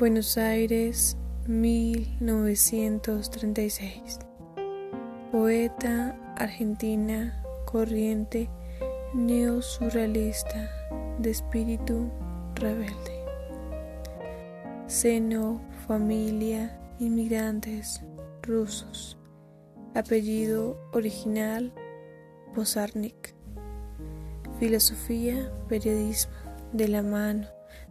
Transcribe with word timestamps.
Buenos 0.00 0.36
Aires, 0.38 1.16
1936. 1.46 4.18
Poeta 5.30 6.18
argentina, 6.38 7.44
corriente 7.66 8.48
neosurrealista 9.12 10.70
de 11.18 11.28
espíritu 11.28 12.10
rebelde. 12.54 13.26
Seno, 14.86 15.60
familia, 15.86 16.80
inmigrantes 16.98 18.00
rusos. 18.42 19.18
Apellido 19.94 20.80
original, 20.94 21.74
Posarnik. 22.54 23.34
Filosofía, 24.58 25.52
periodismo, 25.68 26.32
de 26.72 26.88
la 26.88 27.02
mano 27.02 27.48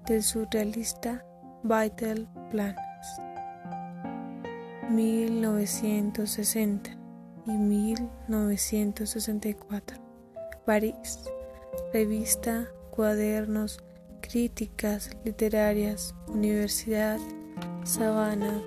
del 0.08 0.24
surrealista 0.24 1.24
Vital 1.64 2.28
Planas. 2.52 3.22
1960 4.90 6.92
y 7.46 7.52
1964. 7.52 9.98
París. 10.66 11.20
Revista, 11.94 12.68
cuadernos, 12.92 13.80
críticas 14.22 15.12
literarias, 15.24 16.14
Universidad, 16.28 17.20
Sabana, 17.84 18.62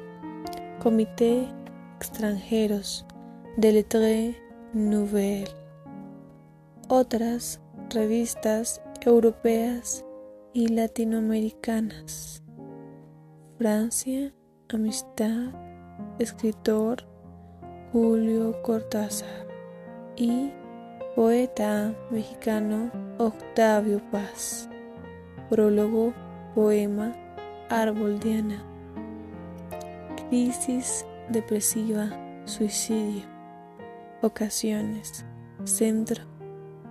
Comité 0.82 1.46
Extranjeros, 1.96 3.04
de 3.56 3.72
Lettre 3.72 4.36
Nouvelle. 4.72 5.50
Otras 6.88 7.60
revistas 7.90 8.80
europeas 9.04 10.04
y 10.52 10.68
latinoamericanas. 10.68 12.41
Francia, 13.62 14.34
Amistad, 14.74 15.52
escritor 16.18 17.06
Julio 17.92 18.60
Cortázar 18.62 19.46
y 20.16 20.50
poeta 21.14 21.94
mexicano 22.10 22.90
Octavio 23.18 24.00
Paz. 24.10 24.68
Prólogo, 25.48 26.12
poema 26.56 27.14
Árbol 27.70 28.18
Diana. 28.18 28.64
Crisis 30.28 31.06
depresiva, 31.28 32.10
suicidio. 32.46 33.22
Ocasiones, 34.22 35.24
centro 35.62 36.24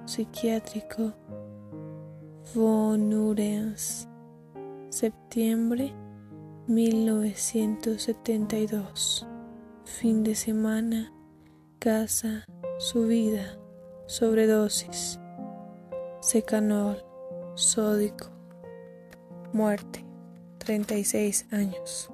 psiquiátrico 0.06 1.12
Von 2.56 3.14
Urens. 3.14 4.08
Septiembre 4.88 5.94
1972. 6.68 9.28
Fin 9.84 10.24
de 10.24 10.36
semana. 10.36 11.12
Casa. 11.80 12.46
Su 12.78 13.08
vida. 13.08 13.58
Sobredosis. 14.06 15.20
Secanol. 16.22 17.04
Sódico. 17.56 18.30
Muerte. 19.54 20.06
36 20.60 21.48
años. 21.52 22.12